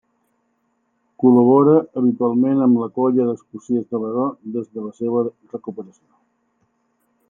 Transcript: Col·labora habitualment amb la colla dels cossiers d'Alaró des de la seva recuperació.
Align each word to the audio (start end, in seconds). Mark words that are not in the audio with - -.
Col·labora 1.23 1.75
habitualment 2.01 2.65
amb 2.67 2.81
la 2.85 2.89
colla 2.97 3.29
dels 3.31 3.45
cossiers 3.45 3.87
d'Alaró 3.93 4.27
des 4.57 4.69
de 4.75 4.89
la 4.91 4.95
seva 5.05 5.27
recuperació. 5.31 6.09